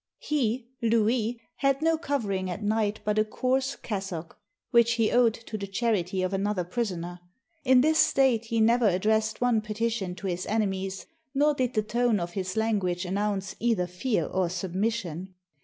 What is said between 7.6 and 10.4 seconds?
In this state, he never addressed one petition to